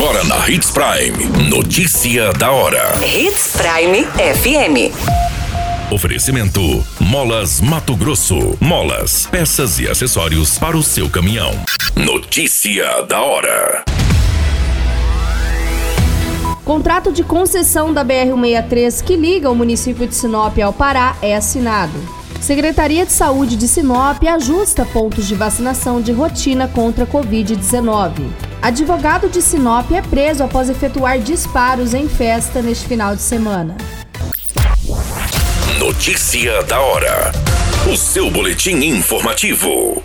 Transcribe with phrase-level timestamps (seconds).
[0.00, 1.50] Agora na Hits Prime.
[1.50, 2.94] Notícia da hora.
[3.04, 4.94] Hits Prime FM.
[5.92, 6.60] Oferecimento:
[7.00, 8.56] Molas Mato Grosso.
[8.60, 11.50] Molas, peças e acessórios para o seu caminhão.
[11.96, 13.82] Notícia da hora.
[16.64, 21.98] Contrato de concessão da BR-163 que liga o município de Sinop ao Pará é assinado.
[22.40, 28.47] Secretaria de Saúde de Sinop ajusta pontos de vacinação de rotina contra a Covid-19.
[28.60, 33.76] Advogado de Sinop é preso após efetuar disparos em festa neste final de semana.
[35.78, 37.30] Notícia da hora.
[37.90, 40.02] O seu boletim informativo.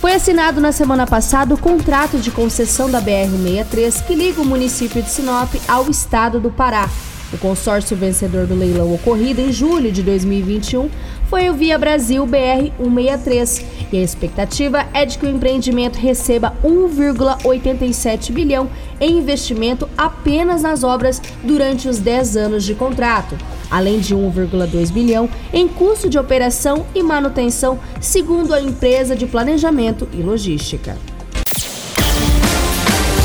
[0.00, 5.00] Foi assinado na semana passada o contrato de concessão da BR-163 que liga o município
[5.00, 6.90] de Sinop ao estado do Pará.
[7.32, 10.90] O consórcio vencedor do leilão ocorrido em julho de 2021
[11.30, 16.54] foi o Via Brasil BR 163 e a expectativa é de que o empreendimento receba
[16.64, 18.68] 1,87 bilhão
[19.00, 23.36] em investimento apenas nas obras durante os 10 anos de contrato,
[23.70, 30.08] além de 1,2 bilhão em custo de operação e manutenção, segundo a empresa de planejamento
[30.12, 30.96] e logística.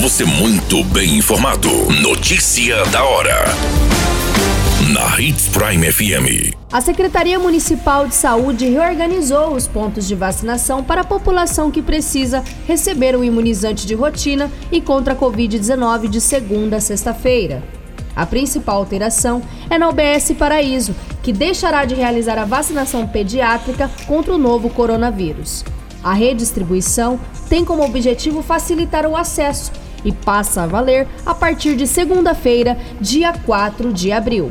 [0.00, 1.68] Você muito bem informado.
[2.02, 3.91] Notícia da hora
[4.90, 6.56] na Hits Prime FM.
[6.72, 12.42] A Secretaria Municipal de Saúde reorganizou os pontos de vacinação para a população que precisa
[12.66, 17.62] receber o imunizante de rotina e contra a Covid-19 de segunda a sexta-feira.
[18.16, 24.34] A principal alteração é na UBS Paraíso, que deixará de realizar a vacinação pediátrica contra
[24.34, 25.64] o novo coronavírus.
[26.02, 29.70] A redistribuição tem como objetivo facilitar o acesso
[30.04, 34.50] e passa a valer a partir de segunda-feira, dia 4 de abril.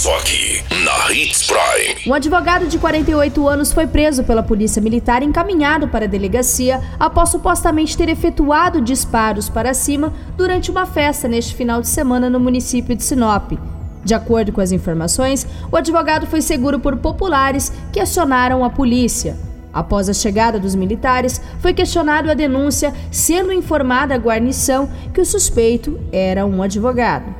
[0.00, 2.00] Só aqui, na Hits Prime.
[2.06, 6.80] Um advogado de 48 anos foi preso pela Polícia Militar e encaminhado para a delegacia
[6.98, 12.40] após supostamente ter efetuado disparos para cima durante uma festa neste final de semana no
[12.40, 13.52] município de Sinop.
[14.02, 19.36] De acordo com as informações, o advogado foi seguro por populares que acionaram a polícia.
[19.70, 25.26] Após a chegada dos militares, foi questionado a denúncia, sendo informada a guarnição que o
[25.26, 27.39] suspeito era um advogado.